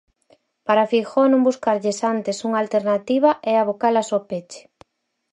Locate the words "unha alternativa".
2.47-3.31